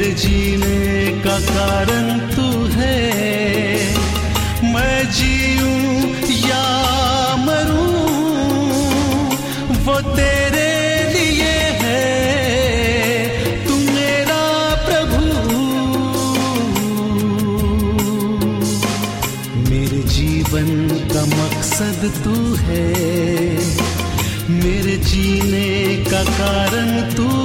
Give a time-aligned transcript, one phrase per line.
[0.00, 3.00] मेरे जीने का कारण तू है।
[4.72, 6.14] मैं जीऊं
[6.48, 6.64] या
[7.36, 7.98] मरूं,
[9.84, 10.70] वो तेरे
[11.12, 12.06] लिए है।
[13.66, 14.44] तू मेरा
[14.88, 15.20] प्रभु।
[19.70, 22.88] मेरे जीवन का मकसद तू है।
[24.50, 27.39] मेरे जीने का कारण तू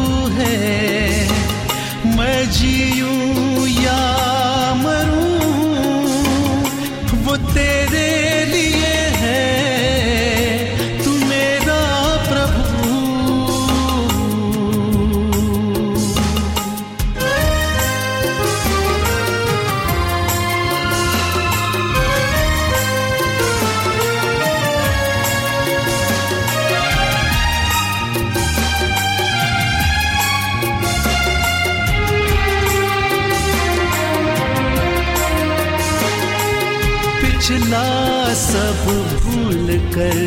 [38.56, 38.86] सब
[39.22, 40.20] भूल कर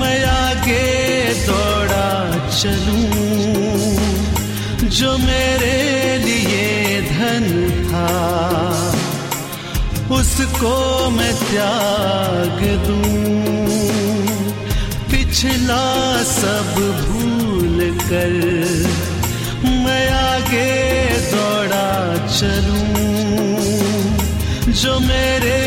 [0.00, 0.88] मैं आगे
[1.46, 2.08] दौड़ा
[2.48, 3.06] चलूँ।
[4.98, 5.78] जो मेरे
[6.24, 7.46] लिए धन
[7.86, 8.10] था,
[10.18, 10.74] उसको
[11.10, 13.16] मैं त्याग दूँ।
[15.10, 15.82] पिछला
[16.32, 18.36] सब भूल कर
[19.64, 20.70] मैं आगे
[21.32, 21.90] दौड़ा
[22.38, 22.88] चलूँ।
[24.72, 25.58] जो मेरे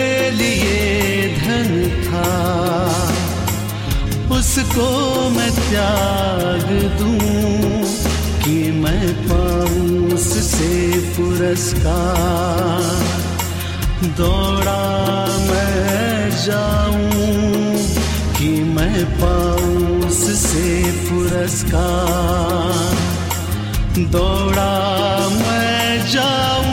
[4.53, 4.88] उसको
[5.30, 6.66] मैं त्याग
[6.97, 7.18] दूँ,
[8.44, 10.74] कि मैं पाऊँ उससे
[11.16, 12.84] पुरस्कार।
[14.19, 14.84] दौड़ा
[15.50, 17.80] मैं जाऊँ,
[18.38, 20.69] कि मैं पाऊँ उससे
[21.09, 22.94] पुरस्कार।
[24.13, 24.74] दौड़ा
[25.34, 26.73] मैं जाऊँ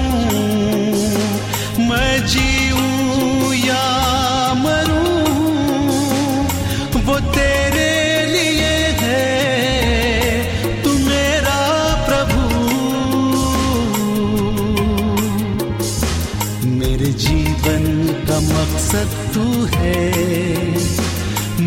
[19.80, 20.08] है।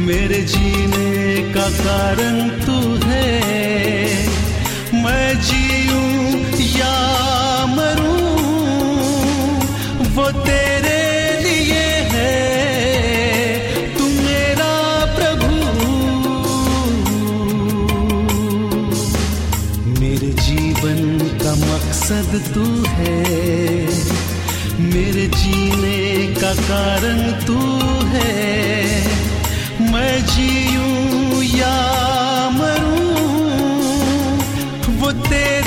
[0.05, 1.11] मेरे जीने
[1.53, 2.35] का कारण
[2.65, 3.31] तू है
[5.03, 6.13] मैं जीऊं
[6.77, 6.95] या
[7.69, 8.19] मरूं,
[10.15, 11.01] वो तेरे
[11.41, 12.33] लिए है।
[13.97, 14.73] तू मेरा
[15.17, 15.51] प्रभु।
[19.99, 20.99] मेरे जीवन
[21.43, 24.12] का मकसद तू है।
[24.80, 25.98] मेरे जीने
[26.40, 27.58] का कारण तू
[28.12, 28.36] है
[29.92, 31.74] मैं जीऊं या
[32.58, 32.96] मरूं
[35.00, 35.61] वो तेरे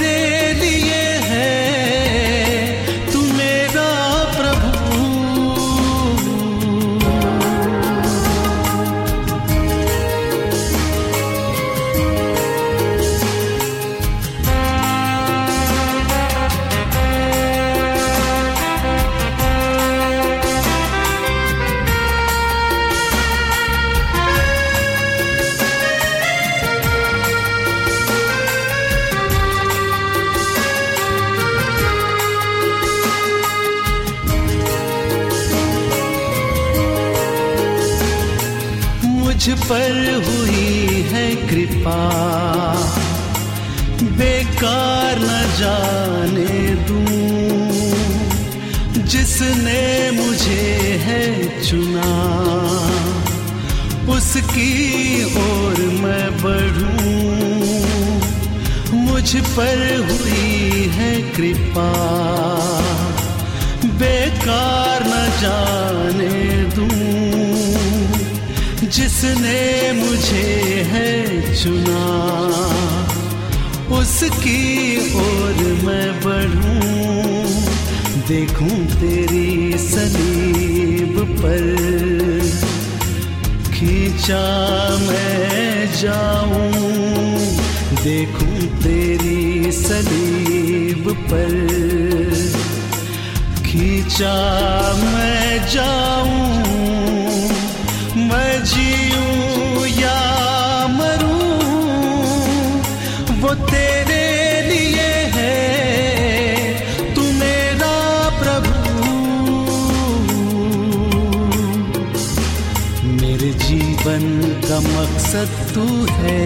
[39.47, 41.98] मुझ पर हुई है कृपा।
[44.19, 46.57] बेकार न जाने
[46.87, 47.04] दूँ,
[49.04, 50.66] जिसने मुझे
[51.04, 51.22] है
[51.63, 52.10] चुना।
[54.16, 54.72] उसकी
[55.45, 57.07] ओर मैं बढ़ूं,
[58.98, 61.91] मुझ पर हुई है कृपा।
[64.03, 66.34] बेकार न जाने
[66.75, 67.05] दूँ
[68.97, 71.10] जिसने मुझे है
[71.63, 72.04] चुना,
[73.98, 77.45] उसकी ओर मैं बढ़ूं।
[78.28, 81.66] देखूँ तेरी सलीब पर।
[83.75, 84.47] खींचा
[85.01, 86.72] मैं जाऊँ,
[88.04, 91.53] देखूँ तेरी सलीब पर।
[93.66, 94.34] खींचा
[94.95, 96.75] मैं जाऊँ
[115.26, 116.44] मकसद तू है।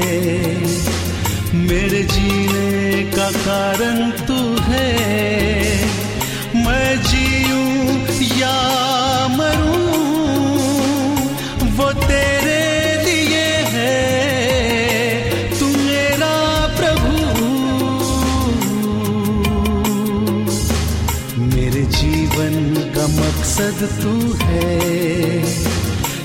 [1.55, 4.87] मेरे जीने का कारण तू है।
[6.55, 7.77] मैं जीऊं
[8.39, 8.57] या
[9.29, 9.85] मरूं,
[11.77, 12.65] वो तेरे
[13.05, 13.99] लिए है।
[15.59, 16.35] तू मेरा
[16.79, 17.13] प्रभु।
[21.41, 24.81] मेरे जीवन का मकसद तू है।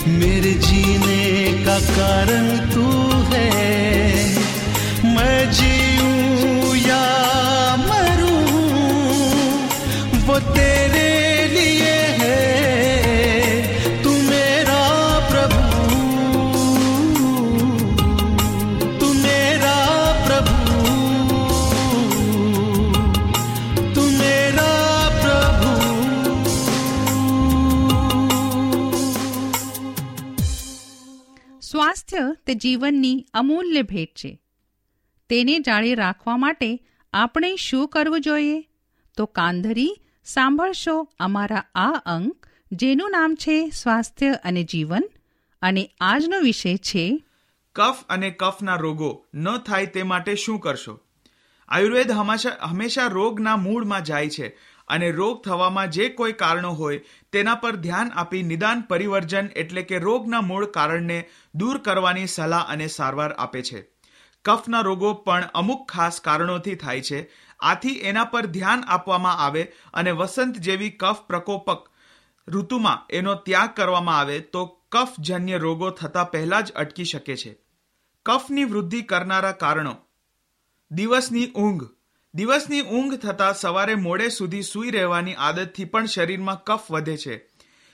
[0.08, 0.85] मेरे जीने
[1.76, 2.85] નિરાકરણ તું
[32.56, 34.42] જીવનની અમૂલ્ય ભેટ છે.
[35.30, 36.80] તેને જાળી રાખવા માટે
[37.14, 38.62] આપણે શું કરવું જોઈએ?
[39.18, 45.04] તો કાંધરી સાંભળશો અમારા આ અંક, જેનું નામ છે સ્વાસ્થ્ય અને જીવન,
[45.62, 47.24] અને આજનો વિષય છે
[47.76, 51.00] કફ અને કફના રોગો ન થાય તે માટે શું કરશો?
[51.68, 54.58] આયુર્વેદ હંમેશા રોગના મૂળમાં જાય છે.
[54.88, 57.02] અને રોગ થવામાં જે કોઈ કારણો હોય,
[57.32, 62.88] તેના પર ધ્યાન આપી નિદાન પરિવર્જન એટલે કે રોગના મૂળ કારણને દૂર કરવાની સલાહ અને
[62.88, 63.88] સારવાર આપે છે.
[64.46, 67.32] કફના રોગો પણ અમુક ખાસ કારણોથી થાય છે.
[67.60, 71.90] આથી એના પર ધ્યાન આપવામાં આવે અને વસંત જેવી કફ પ્રકોપક
[72.48, 77.58] ઋતુમાં એનો ત્યાગ કરવામાં આવે તો કફજન્ય રોગો થતા પહેલા જ અટકી શકે છે.
[78.26, 79.96] કફની વૃદ્ધિ કરનારા કારણો.
[80.92, 81.84] દિવસની ઊંઘ.
[82.36, 87.48] દિવસની ઊંઘ થતાં સવારે મોડે સુધી સૂઈ રહેવાની આદતથી પણ શરીરમાં કફ વધે છે.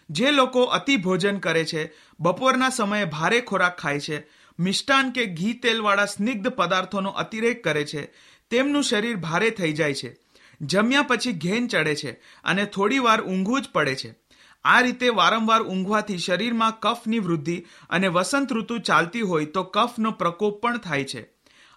[0.10, 4.28] જે લોકો અતિ ભોજન કરે છે, બપોરના સમયે ભારે ખોરાક ખાય છે,
[4.60, 8.14] મિષ્ટાન કે ઘી તેલવાળા સ્નિગ્ધ પદાર્થોનો અતિરેક કરે છે,
[8.50, 10.18] તેમનું શરીર ભારે થઈ જાય છે.
[10.62, 12.12] જમ્યા પછી ઘેન ચડે છે
[12.44, 14.16] અને થોડી વાર ઊંઘવું જ પડે છે.
[14.64, 20.62] આ રીતે વારંવાર ઊંઘવાથી શરીરમાં કફની વૃદ્ધિ અને વસંત ઋતુ ચાલતી હોય તો કફનો પ્રકોપ
[20.62, 21.31] પણ થાય છે.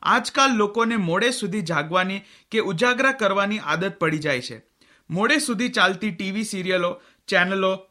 [0.04, 2.20] આજકાલ લોકોને મોડે સુધી જાગવાની
[2.50, 4.64] કે ઉજાગરા કરવાની આદત પડી જાય છે.
[5.10, 7.86] મોડે સુધી ચાલતી ટીવી સિરિયલો, ચેનલો,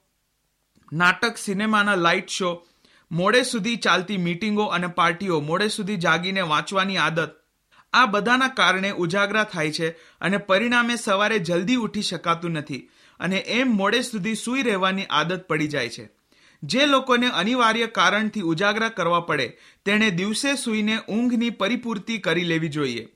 [0.94, 2.68] નાટક, સિનેમાના લાઇટ શો,
[3.12, 7.36] મોડે સુધી ચાલતી મીટિંગો અને પાર્ટીઓ, મોડે સુધી જાગીને વાંચવાની આદત,
[7.94, 9.90] આ બધાના કારણે ઉજાગરા થાય છે
[10.22, 12.90] અને પરિણામે સવારે જલ્દી ઉઠી શકાતું નથી
[13.20, 16.10] અને એમ મોડે સુધી સૂઈ રહેવાની આદત પડી જાય છે.
[16.64, 23.08] જે લોકોને અનિવાર્ય કારણથી ઉજાગરા કરવા પડે, તેણે દિવસે સૂઈને ઊંઘની પરિપૂર્તિ કરી લેવી જોઈએ.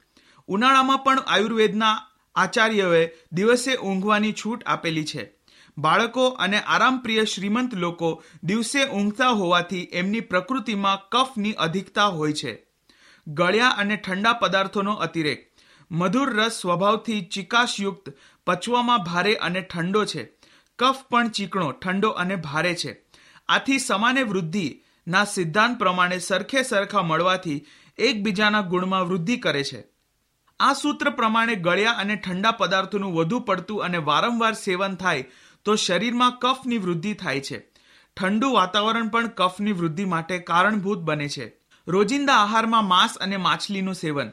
[0.48, 2.02] ઉનાળામાં પણ આયુર્વેદના
[2.36, 5.32] આચાર્યોએ દિવસે ઊંઘવાની છૂટ આપેલી છે.
[5.78, 12.66] બાળકો અને આરામપ્રિય શ્રીમંત લોકો દિવસે ઊંઘતા હોવાથી એમની પ્રકૃતિમાં કફની અધિકતા હોય છે.
[13.28, 15.52] ગળ્યા અને ઠંડા પદાર્થોનો અતિરેક.
[15.92, 18.14] મધુર રસ સ્વભાવથી ચિકાશયુક્ત,
[18.46, 20.24] પચવામાં ભારે અને ઠંડો છે.
[20.80, 23.07] કફ પણ ચીકણો, ઠંડો અને ભારે છે.
[23.50, 27.66] આથી સમાને વૃદ્ધિના સિદ્ધાંત પ્રમાણે સરખે સરખા મળવાથી
[27.98, 29.84] એકબીજાના ગુણમાં વૃદ્ધિ કરે છે.
[30.60, 35.26] આ સૂત્ર પ્રમાણે ગળ્યા અને ઠંડા પદાર્થોનું વધુ પડતું અને વારંવાર સેવન થાય
[35.66, 37.60] તો શરીરમાં કફની વૃદ્ધિ થાય છે.
[38.18, 41.58] ઠંડુ વાતાવરણ પણ કફની વૃદ્ધિ માટે કારણભૂત બને છે.
[41.88, 44.32] રોજિંદા આહારમાં માંસ અને માછલીનું સેવન.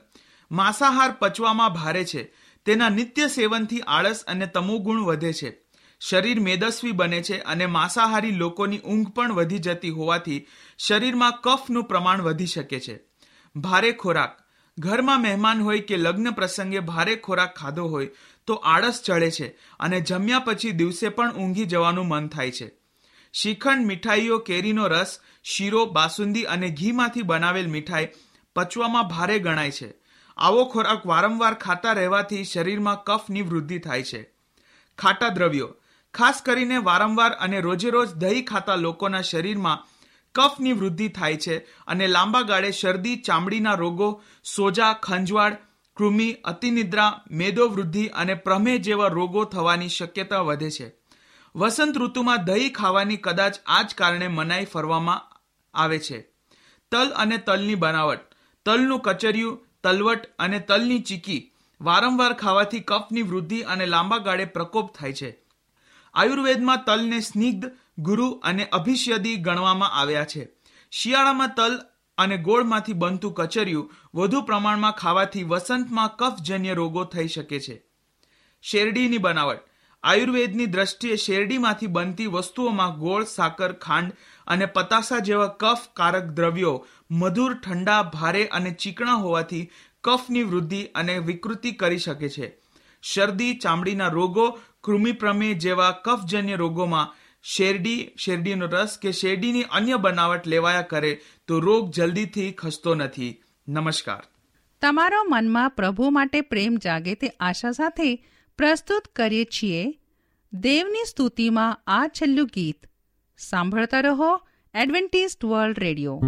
[0.50, 2.34] માંસાહાર પચવામાં ભારે છે.
[2.64, 5.63] તેના નિત્ય સેવનથી આળસ અને તમોગુણ વધે છે.
[6.00, 10.46] શરીર મેદસ્વી બને છે અને માંસાહારી લોકોની ઊંઘ પણ વધી જતી હોવાથી
[10.78, 13.00] શરીરમાં કફનું પ્રમાણ વધી શકે છે.
[13.56, 14.38] ભારે ખોરાક.
[14.78, 18.10] ઘરમાં મહેમાન હોય કે લગ્ન પ્રસંગે ભારે ખોરાક ખાધો હોય
[18.46, 19.46] તો આળસ ચડે છે
[19.80, 22.70] અને જમ્યા પછી દિવસે પણ ઊંઘી જવાનું મન થાય છે.
[23.32, 28.08] શ્રીખંડ મીઠાઈઓ, કેરીનો રસ, શીરો, બાસુંદી અને ઘીમાંથી બનાવેલ મીઠાઈ
[28.56, 29.94] પચવામાં ભારે ગણાય છે.
[30.36, 34.30] આવો ખોરાક વારંવાર ખાતા રહેવાથી શરીરમાં કફની વૃદ્ધિ થાય છે.
[34.98, 35.74] ખાટા દ્રવ્યો.
[36.14, 39.84] ખાસ કરીને વારંવાર અને રોજે રોજ દહીં ખાતા લોકોના શરીરમાં
[40.34, 41.56] કફની વૃદ્ધિ થાય છે
[41.86, 44.22] અને લાંબા ગાળે શરદી, ચામડીના રોગો,
[44.56, 45.56] સોજા, ખંજવાળ,
[45.96, 50.92] કૃમિ, અતિનિદ્રા, મેદો વૃદ્ધિ અને પ્રમેહ જેવા રોગો થવાની શક્યતા વધે છે.
[51.56, 55.24] વસંત ઋતુમાં દહીં ખાવાની કદાચ આ જ કારણે મનાઈ ફરવામાં
[55.74, 56.18] આવે છે.
[56.92, 58.20] તલ અને તલની બનાવટ.
[58.66, 65.12] તલનું કચરિયું, તલવટ અને તલની ચીકી વારંવાર ખાવાથી કફની વૃદ્ધિ અને લાંબા ગાળે પ્રકોપ થાય
[65.12, 65.43] છે.
[66.14, 70.48] આયુર્વેદમાં તલને સ્નિગ્ધ, ગુરુ અને અભિષ્યદી ગણવામાં આવ્યા છે.
[70.90, 71.80] શિયાળામાં તલ
[72.18, 77.82] અને ગોળમાંથી બનતું કચરિયું વધુ પ્રમાણમાં ખાવાથી વસંતમાં કફજન્ય રોગો થઈ શકે છે.
[78.62, 79.58] શેરડીની બનાવટ.
[80.02, 84.12] આયુર્વેદની દ્રષ્ટિએ શેરડીમાંથી બનતી વસ્તુઓમાં ગોળ, સાકર, ખાંડ
[84.46, 89.70] અને પતાસા જેવા કફ કારક દ્રવ્યો મધુર, ઠંડા, ભારે અને ચીકણા હોવાથી
[90.04, 92.58] કફની વૃદ્ધિ અને વિકૃતિ કરી શકે છે.
[93.02, 100.82] શરદી, ચામડીના રોગો કૃમિપ્રમેહ જેવા કફજન્ય રોગોમાં શેરડી શેરડીનો રસ કે શેરડીની અન્ય બનાવટ લેવાયા
[100.82, 103.42] કરે તો રોગ જલ્દીથી ખસતો નથી.
[103.68, 104.22] નમસ્કાર.
[104.82, 108.26] તમારો મનમાં પ્રભુ માટે પ્રેમ જાગે તે આશા સાથે
[108.58, 110.00] પ્રસ્તુત કરીએ છીએ.
[110.52, 112.86] દેવની સ્તુતિમાં આ છેલ્લું ગીત.
[113.38, 114.40] સાંભળતા રહો
[114.74, 116.20] એડવેન્ટિસ્ટ વર્લ્ડ રેડિયો.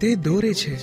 [0.00, 0.76] તે દોરે છે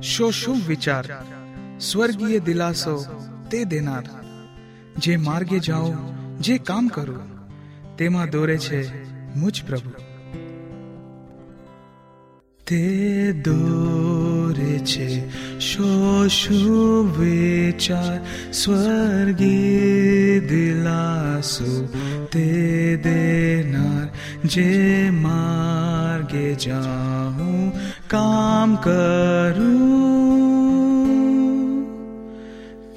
[0.00, 1.37] શો શું વિચાર?
[1.80, 3.04] સ્વર્ગીય દિલાસો
[3.50, 4.04] તે દેનાર.
[4.98, 5.94] જે માર્ગે જાઓ,
[6.40, 7.18] જે કામ કરો,
[7.98, 9.04] તેમાં દોરે છે
[9.36, 9.90] મુજ પ્રભુ.
[12.66, 15.30] તે દોરે છે
[15.60, 21.86] શો વિચાર, સ્વર્ગીય દિલાસો
[22.32, 24.08] તે દેનાર.
[24.44, 27.72] જે માર્ગે જાઉં,
[28.08, 30.07] કામ કરું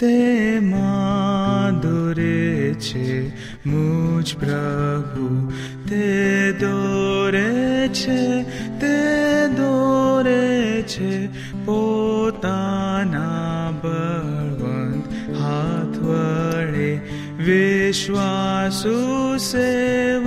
[0.01, 3.31] તેમાં દોરે છે
[3.63, 5.53] મુજ પ્રભુ
[5.85, 8.45] તે દોરે છે
[8.79, 11.29] તે દોરે છે
[11.65, 15.05] પોતાના બળવંત
[15.37, 17.01] હાથ વડે
[17.39, 20.20] વિશ્વાસુ સેવક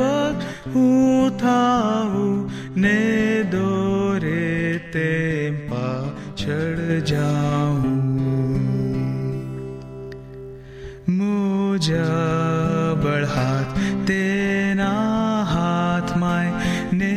[11.86, 16.52] મુજબળ હાથ તેના હાથમાં
[16.92, 17.10] ને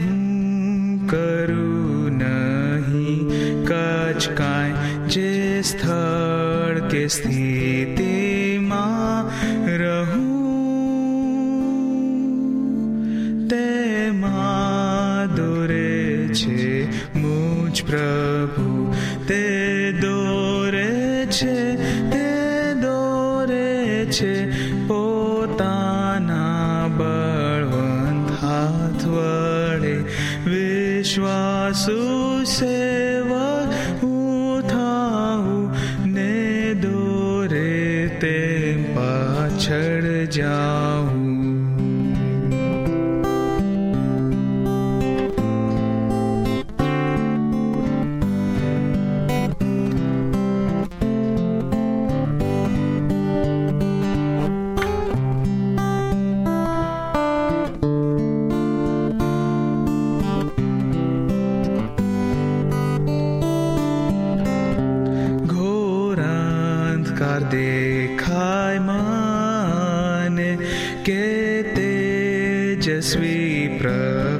[0.00, 3.30] હું કરું નહીં
[3.64, 5.30] કચ કાંઈ જે
[5.62, 8.37] સ્થળ કે સ્થિતિમાં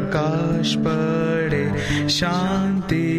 [0.08, 1.62] પ્રકાશ પડે
[2.08, 3.17] શાંતિ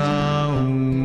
[0.00, 0.97] Oh.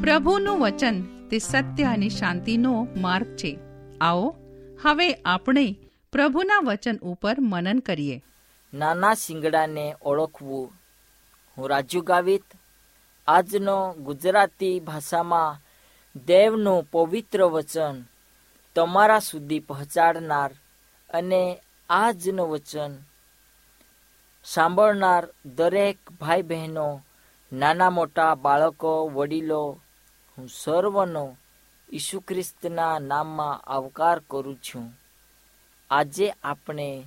[0.00, 3.58] પ્રભુનું વચન તે સત્ય અને શાંતિનો માર્ગ છે.
[4.00, 4.36] આવો,
[4.82, 5.76] હવે આપણે
[6.12, 8.22] પ્રભુના વચન ઉપર મનન કરીએ.
[8.74, 10.72] નાના શિંગડાને ઓળખવું.
[11.58, 12.42] હું રાજુ ગાવિત
[13.28, 15.60] આજનો ગુજરાતી ભાષામાં
[16.26, 18.02] દેવનું પવિત્ર વચન
[18.74, 20.50] તમારા સુધી પહોંચાડનાર
[21.10, 21.58] અને
[21.90, 22.94] આજનું વચન
[24.44, 27.02] સાંભળનાર દરેક ભાઈ બહેનો
[27.52, 29.80] નાના મોટા બાળકો, વડીલો,
[30.38, 31.36] હું સર્વનો
[31.92, 34.92] ઈસુ ખ્રિસ્તના નામમાં આવકાર કરું છું.
[35.90, 37.06] આજે આપણે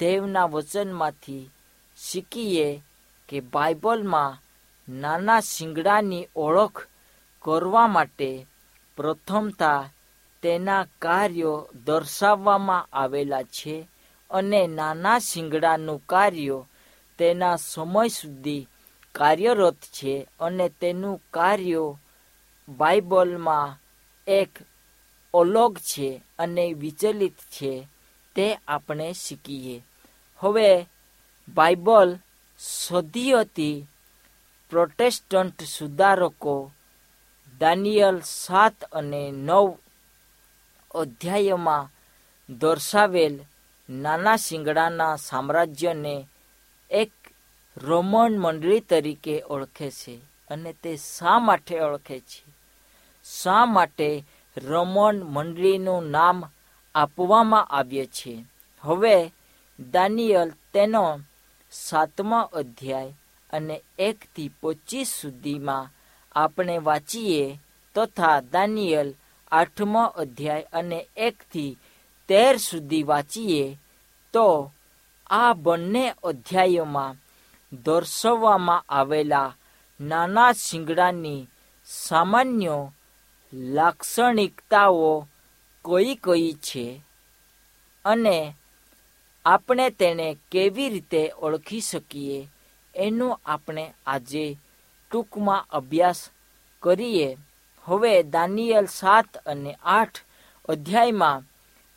[0.00, 1.50] દેવના વચનમાંથી
[1.96, 2.82] શીખીએ
[3.28, 4.40] કે બાઇબલમાં
[4.88, 6.86] નાના શિંગડાની ઓળખ
[7.42, 8.46] કરવા માટે
[8.96, 9.90] પ્રથમતા
[10.42, 13.88] તેના કાર્યો દર્શાવવામાં આવેલા છે.
[14.30, 16.66] અને નાના શિંગડાનું કાર્ય
[17.18, 18.68] તેના સમય સુધી
[19.14, 21.84] કાર્યરત છે અને તેનું કાર્ય
[22.68, 23.76] બાઇબલમાં
[24.26, 24.52] એક
[25.34, 27.72] અલગ છે અને વિચલિત છે
[28.36, 29.76] તે આપણે શીખીએ.
[30.40, 30.70] હવે
[31.48, 32.10] બાઇબલ
[32.60, 33.86] સદીઓથી
[34.70, 36.72] પ્રોટેસ્ટન્ટ સુધારકો
[37.60, 39.68] દાનિયલ સાત અને નવ
[40.94, 41.90] અધ્યાયમાં
[42.48, 43.34] દર્શાવેલ
[43.88, 46.28] નાના શિંગડાના સામ્રાજ્યને
[46.90, 47.12] એક
[47.76, 52.42] રોમન મંડળી તરીકે ઓળખે છે અને તે શા માટે ઓળખે છે?
[53.24, 54.24] શા માટે
[54.56, 56.38] રોમન મંડળીનું નામ
[56.94, 58.44] આપવામાં આવ્યું છે?
[58.80, 59.32] હવે
[59.78, 61.20] દાનિયલ તેનો
[61.72, 63.12] સાતમા અધ્યાય
[63.52, 65.90] અને એકથી પચીસ સુધીમાં
[66.34, 67.58] આપણે વાંચીએ
[67.94, 69.14] તથા દાનિયલ
[69.52, 71.78] આઠમા અધ્યાય અને એકથી
[72.28, 73.78] તેર સુધી વાંચીએ,
[74.32, 74.72] તો
[75.30, 77.18] આ બંને અધ્યાયોમાં
[77.72, 79.56] દર્શાવવામાં આવેલા
[80.00, 81.48] નાના શિંગડાની
[81.86, 82.92] સામાન્ય
[83.52, 85.28] લાક્ષણિકતાઓ
[85.84, 87.02] કઈ કઈ છે
[88.04, 88.54] અને
[89.44, 92.48] આપણે તેને કેવી રીતે ઓળખી શકીએ
[92.94, 94.58] એનો આપણે આજે
[95.10, 96.30] ટૂંકમાં અભ્યાસ
[96.82, 97.38] કરીએ.
[97.84, 100.18] હવે દાનિયલ સાત અને આઠ
[100.68, 101.47] અધ્યાયમાં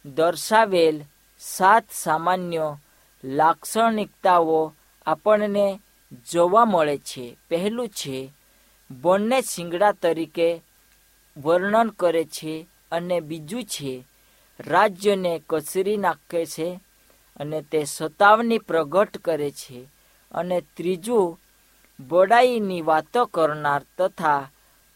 [0.05, 1.03] દર્શાવેલ
[1.39, 2.77] સાત સામાન્ય
[3.23, 4.73] લાક્ષણિકતાઓ
[5.05, 5.79] આપણને
[6.31, 7.37] જોવા મળે છે.
[7.49, 8.31] પહેલું છે,
[8.89, 10.61] બંને શિંગડા તરીકે
[11.37, 14.05] વર્ણન કરે છે અને બીજું છે,
[14.59, 16.79] રાજ્યને કચરી નાખે છે
[17.39, 19.79] અને તે સતાવની પ્રગટ કરે છે
[20.31, 21.37] અને ત્રીજું,
[21.99, 24.49] બડાઈની વાતો કરનાર તથા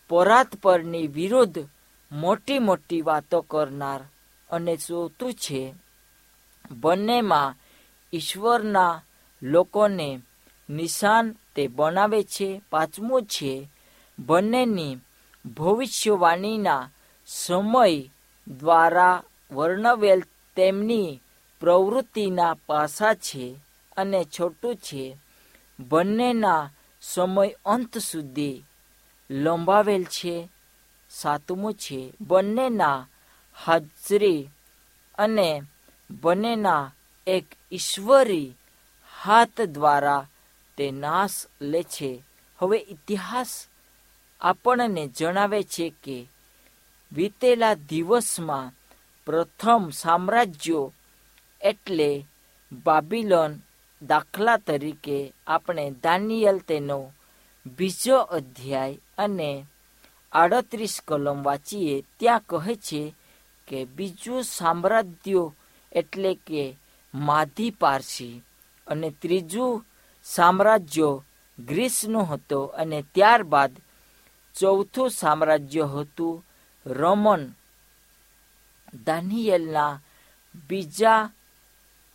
[0.09, 1.69] પરાત પરની વિરુદ્ધ
[2.11, 4.01] મોટી મોટી વાતો કરનાર
[4.49, 5.73] અને ચોથું છે,
[6.71, 7.55] બંનેમાં
[8.13, 9.01] ઈશ્વરના
[9.41, 10.19] લોકોને
[10.69, 13.69] નિશાન તે બનાવે છે, પાંચમું છે,
[14.19, 14.97] બંનેની
[15.45, 16.89] ભવિષ્યવાણીના
[17.25, 18.01] સમય
[18.47, 20.21] દ્વારા વર્ણવેલ
[20.55, 21.21] તેમની
[21.59, 23.59] પ્રવૃત્તિના પાસા છે
[23.97, 25.17] અને છોટું છે,
[25.79, 26.69] બંનેના
[27.01, 28.63] સમય અંત સુધી
[29.29, 30.49] લંબાવેલ છે.
[31.09, 33.07] સાતમું છે, બંનેના
[33.63, 34.49] હાજરી
[35.17, 35.63] અને
[36.09, 36.91] બંનેના
[37.27, 38.55] એક ઈશ્વરી
[39.23, 40.27] હાથ દ્વારા
[40.77, 42.23] તે નાશ લે છે.
[42.59, 43.67] હવે ઇતિહાસ
[44.41, 46.27] આપણને જણાવે છે કે
[47.11, 48.73] વીતેલા દિવસમાં
[49.25, 50.93] પ્રથમ સામ્રાજ્યો
[51.61, 52.25] એટલે
[52.85, 53.53] બાબિલોન
[54.01, 57.13] દાખલા તરીકે આપણે દાનિયલ તેનો
[57.77, 59.65] બીજો અધ્યાય અને
[60.31, 62.03] આડત્રીસ કલમ વાંચીએ.
[62.19, 63.15] ત્યાં કહે છે
[63.67, 65.51] કે બીજું સામ્રાજ્ય
[65.91, 66.77] એટલે કે
[67.13, 68.41] માધી પારસી
[68.87, 69.85] અને ત્રીજું
[70.23, 71.21] સામ્રાજ્ય
[71.59, 73.71] ગ્રીસનું હતો અને ત્યારબાદ
[74.55, 76.45] ચોથું સામ્રાજ્ય હતું
[76.85, 77.43] રોમન.
[79.05, 79.99] દાનિયેલના
[80.67, 81.29] બીજા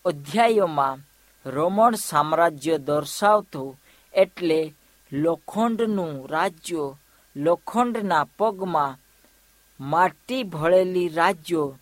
[0.04, 0.98] અધ્યાયોમાં
[1.46, 3.78] રોમન સામ્રાજ્ય દર્શાવતું
[4.14, 4.74] એટલે
[5.12, 6.96] લોખંડનું રાજ્ય,
[7.36, 8.99] લોખંડના પગમાં
[9.80, 11.78] માટી ભળેલી રાજ્યો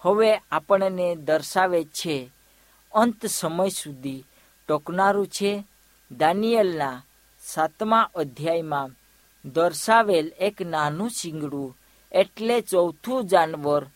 [0.00, 2.30] હવે આપણને દર્શાવે છે.
[2.92, 4.24] અંત સમય સુધી
[4.68, 5.64] ટોકનારું છે.
[6.10, 7.02] દાનિયલના
[7.40, 8.90] સાતમા અધ્યાયમાં
[9.48, 11.76] દર્શાવેલ એક નાનું શિંગડું
[12.12, 13.86] એટલે ચોથું જાનવર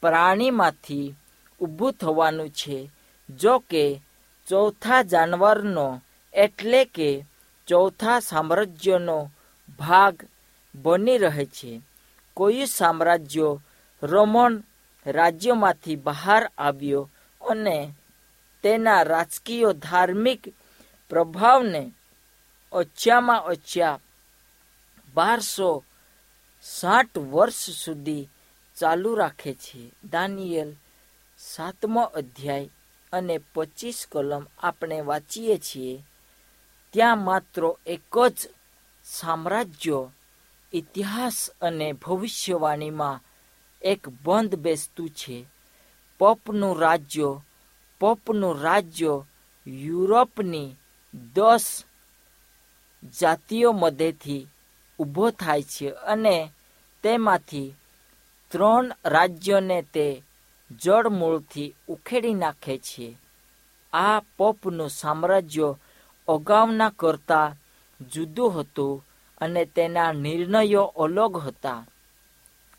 [0.00, 1.14] પ્રાણીમાંથી
[1.60, 2.90] ઊભું થવાનું છે.
[3.30, 4.00] જો કે
[4.48, 6.00] ચોથા જાનવરનો
[6.32, 7.24] એટલે કે
[7.66, 9.30] ચોથા સામ્રાજ્યનો
[9.78, 10.26] ભાગ
[10.74, 11.89] બની રહે છે.
[12.34, 13.58] કોઈ સામ્રાજ્ય
[14.02, 14.64] રોમન
[15.06, 17.10] રાજ્યમાંથી બહાર આવ્યો
[17.48, 17.94] અને
[18.62, 20.54] તેના રાજકીય ધાર્મિક
[21.08, 21.92] પ્રભાવને
[22.72, 24.00] ઓછામાં ઓછા
[25.14, 25.84] બારસો
[26.62, 28.28] સાઠ વર્ષ સુધી
[28.76, 29.90] ચાલુ રાખે છે.
[30.10, 30.76] દાનિયલ
[31.38, 32.70] સાતમો અધ્યાય
[33.12, 36.04] અને પચીસ કલમ આપણે વાંચીએ છીએ,
[36.92, 38.48] ત્યાં માત્ર એક જ
[39.04, 40.10] સામ્રાજ્ય
[40.72, 43.22] ઇતિહાસ અને ભવિષ્યવાણીમાં
[43.82, 45.46] એક બંધ બેસતું છે.
[46.18, 47.40] પોપનું રાજ્ય
[48.00, 49.24] પોપનું રાજ્ય
[49.66, 50.76] યુરોપની
[51.34, 51.84] દસ
[53.20, 54.46] જાતિઓ મધ્યથી
[54.98, 56.52] ઊભો થાય છે અને
[57.02, 57.74] તેમાંથી
[58.48, 60.22] ત્રણ રાજ્યોને તે
[60.70, 63.16] જળમૂળથી ઉખેડી નાખે છે.
[63.92, 65.74] આ પોપનું સામ્રાજ્ય
[66.28, 67.56] અગાઉના કરતા
[68.12, 69.04] જુદું હતું.
[69.40, 71.86] અને તેના નિર્ણયો અલગ હતા.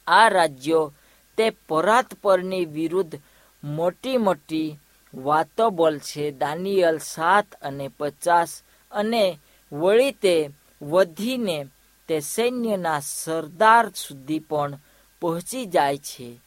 [0.07, 0.93] આ રાજ્યો
[1.37, 3.19] તે પરાત પરની વિરુદ્ધ
[3.63, 4.77] મોટી મોટી
[5.13, 6.31] વાતો બોલશે.
[6.31, 9.39] દાનિયલ સાત અને પચાસ અને
[9.71, 10.49] વળી તે
[10.81, 11.65] વધીને
[12.07, 14.79] તે સૈન્યના સરદાર સુધી પણ
[15.21, 16.39] પહોંચી જાય છે.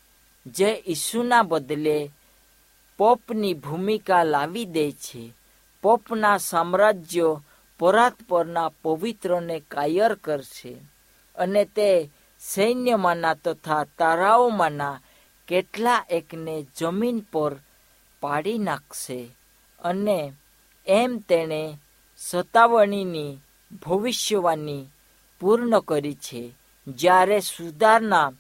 [0.47, 2.11] જે ઈસુના બદલે
[2.99, 5.33] પોપની ભૂમિકા લાવી દે છે.
[5.83, 7.43] પોપના સામ્રાજ્યો
[7.79, 10.77] પરાત્પરના પવિત્રને કાયર કરશે
[11.37, 12.11] અને તે
[12.41, 15.01] સૈન્યમાંના તથા તારાઓમાંના
[15.49, 17.57] કેટલા એકને જમીન પર
[18.21, 19.29] પાડી નાખશે
[19.85, 20.33] અને
[20.87, 21.79] એમ તેણે
[22.17, 23.39] સતાવણીની
[23.87, 24.91] ભવિષ્યવાણી
[25.41, 26.53] પૂર્ણ કરી છે.
[26.89, 28.33] જ્યારે સુધારના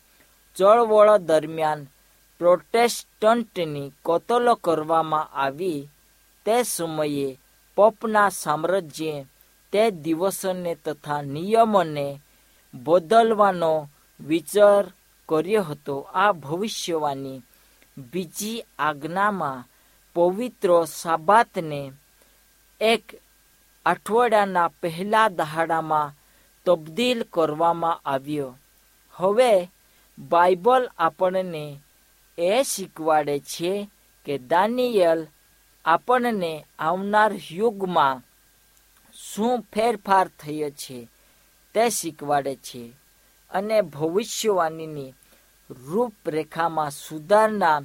[0.57, 1.87] ચળવળ દરમિયાન
[2.39, 5.89] પ્રોટેસ્ટન્ટની કતલ કરવામાં આવી,
[6.47, 7.39] તે સમયે
[7.77, 9.27] પોપના સામ્રાજ્યે
[9.73, 12.21] તે દિવસોને તથા નિયમોને
[12.75, 13.89] બદલવાનો
[14.21, 14.85] વિચાર
[15.29, 15.97] કર્યો હતો.
[16.15, 17.43] આ ભવિષ્યવાણી
[18.13, 19.67] બીજી આજ્ઞામાં
[20.15, 21.93] પવિત્ર સાબાતને
[22.81, 23.03] એક
[23.87, 26.15] અઠવાડિયાના પહેલા દહાડામાં
[26.67, 28.59] તબદીલ કરવામાં આવ્યો.
[29.13, 29.71] હવે
[30.19, 31.81] બાઇબલ આપણને
[32.39, 33.91] એ શીખવાડે છે
[34.27, 35.27] કે દાનિયલ
[35.85, 38.23] આપણને આવનાર યુગમાં
[39.15, 40.99] શું ફેરફાર થયો છે
[41.75, 42.83] તે શીખવાડે છે
[43.51, 45.17] અને ભવિષ્યવાણીની
[45.71, 47.79] રૂપરેખામાં સુધારના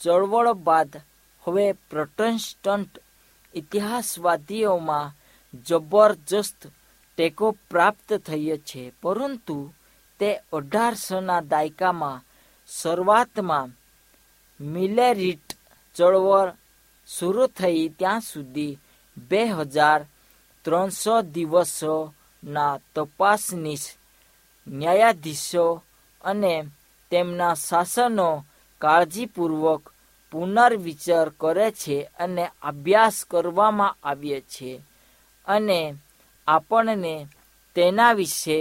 [0.00, 0.92] ચળવળો બાદ
[1.44, 2.92] હવે પ્રોટેસ્ટન્ટ
[3.54, 5.12] ઇતિહાસવાદીઓમાં
[5.66, 6.60] જબરજસ્ત
[7.18, 9.58] ટેકો પ્રાપ્ત થયો છે, પરંતુ
[10.20, 12.24] તે અઢારસોના દાયકામાં
[12.68, 13.76] શરૂઆતમાં
[14.60, 15.48] મિલેરિટ
[15.96, 16.50] ચળવળ
[17.16, 18.78] શરૂ થઈ ત્યાં સુધી
[19.28, 20.00] બે હજાર
[20.64, 23.88] ત્રણસો દિવસોના તપાસનીશ
[24.66, 25.66] ન્યાયાધીશો
[26.24, 26.54] અને
[27.10, 28.28] તેમના શાસનો
[28.80, 29.82] કાળજીપૂર્વક
[30.32, 34.70] પુનર્વિચાર કરે છે અને અભ્યાસ કરવામાં આવે છે
[35.46, 35.80] અને
[36.48, 37.14] આપણને
[37.76, 38.58] તેના વિશે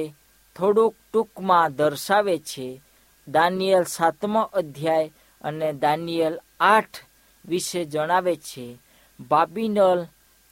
[0.55, 2.81] થોડુંક ટૂંકમાં દર્શાવે છે.
[3.27, 6.97] દાનિયલ સાતમો અધ્યાય અને દાનિયલ આઠ
[7.45, 8.77] વિશે જણાવે છે
[9.19, 10.07] બાબિનલ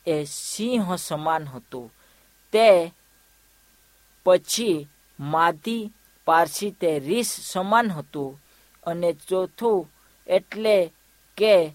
[0.07, 1.93] એ સિંહ સમાન હતું.
[2.51, 2.91] તે
[4.25, 4.87] પછી
[5.19, 5.91] માધી
[6.25, 8.41] પારસી તે રીસ સમાન હતું.
[8.85, 9.91] અને ચોથું
[10.27, 10.93] એટલે
[11.37, 11.71] કે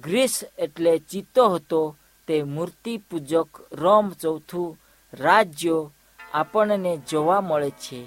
[0.00, 1.96] ગ્રીસ એટલે ચિત્તો હતો.
[2.26, 4.78] તે મૂર્તિ પૂજક રોમ ચોથું
[5.14, 5.90] રાજ્ય
[6.34, 8.06] આપણને જોવા મળે છે.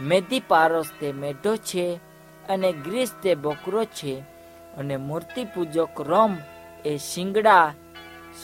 [0.00, 2.00] મેદી પારસ તે મેઢો છે
[2.48, 4.31] અને ગ્રીસ તે બકરો છે.
[4.78, 6.36] અને મૂર્તિ પૂજક રોમ
[6.84, 7.74] એ શિંગડા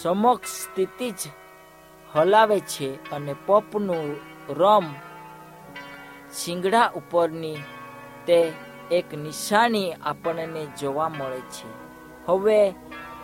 [0.02, 1.30] સમક્ષ સ્થિતિ જ
[2.14, 4.16] હલાવે છે અને પોપનું
[4.48, 4.86] રોમ
[6.32, 7.64] શિંગડા ઉપરની
[8.26, 8.38] તે
[8.90, 11.68] એક નિશાની આપણને જોવા મળે છે.
[12.26, 12.74] હવે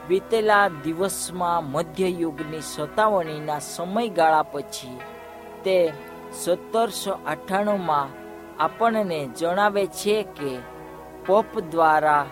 [0.09, 4.99] વીતેલા દિવસમાં મધ્યયુગની સતાવણીના સમયગાળા પછી
[5.65, 5.77] તે
[6.33, 8.15] સત્તરસો અઠ્ઠાણુંમાં
[8.59, 10.51] આપણને જણાવે છે કે
[11.27, 12.25] પોપ દ્વારા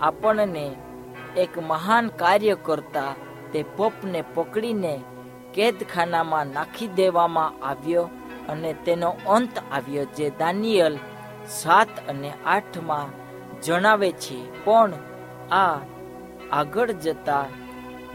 [0.00, 0.76] આપણને
[1.36, 3.14] એક મહાન કાર્ય કરતા
[3.52, 5.00] તે પોપને પકડીને
[5.54, 8.10] કેદખાનામાં નાખી દેવામાં આવ્યો
[8.48, 10.98] અને તેનો અંત આવ્યો જે દાનિયલ
[11.48, 13.08] સાત અને આઠમાં
[13.60, 14.64] જણાવે છે.
[14.64, 14.92] પણ
[15.50, 15.78] આ
[16.52, 17.44] આગળ જતા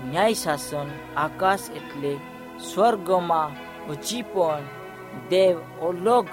[0.09, 0.87] ન્યાય શાસન
[1.17, 2.17] આકાશ એટલે
[2.73, 3.51] સ્વર્ગમાં
[3.89, 4.61] હજી પણ
[5.29, 6.25] દેવ અલગ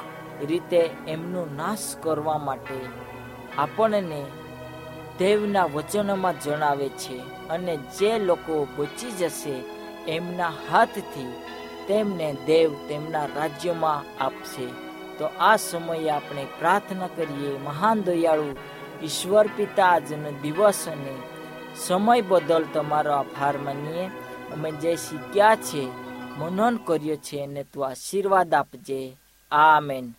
[0.48, 2.74] રીતે એમનો નાશ કરવા માટે
[3.58, 4.24] આપણને
[5.18, 9.54] દેવના વચનોમાં જણાવે છે અને જે લોકો બચી જશે
[10.08, 11.32] એમના હાથથી
[11.88, 14.66] તેમને દેવ તેમના રાજ્યમાં આપશે.
[15.18, 18.56] તો આ સમયે આપણે પ્રાર્થના કરીએ, મહાન દયાળુ,
[19.02, 21.14] ઈશ્વર પિતા આજનો દિવસ અને
[21.76, 24.06] સમય બદલ તમારો આભાર માનીએ.
[24.52, 25.88] અમે જે શીખ્યા છે,
[26.38, 29.16] મનન કર્યો છે અને તું આશીર્વાદ આપજે.
[29.50, 30.14] આમેન.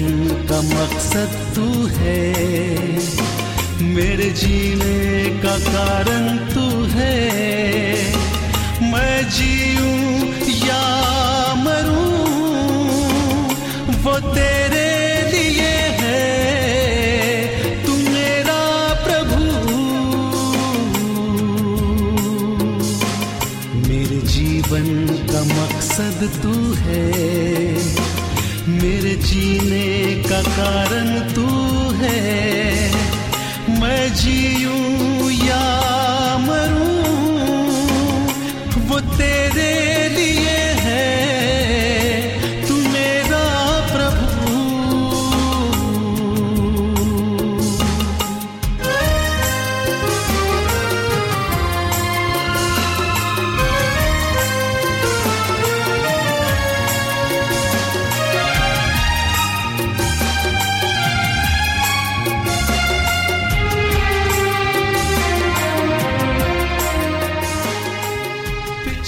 [0.00, 2.32] जीवन का मकसद तू है।
[3.82, 4.98] मेरे जीने
[5.42, 7.16] का कारण तू है।
[8.92, 10.08] मैं जीऊं
[10.68, 10.84] या
[11.54, 12.16] मरूं,
[14.04, 14.90] वो तेरे
[15.32, 16.24] लिए है।
[17.84, 18.62] तू मेरा
[19.06, 19.42] प्रभु।
[23.88, 24.88] मेरे जीवन
[25.32, 27.10] का मकसद तू है।
[28.70, 29.79] मेरे जीने
[30.39, 31.47] कारण तू
[32.01, 32.48] है